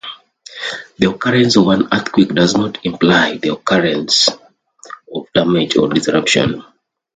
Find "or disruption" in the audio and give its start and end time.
5.77-6.63